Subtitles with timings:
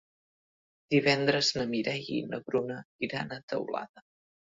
[0.95, 4.05] Divendres na Mireia i na Bruna iran a Teulada.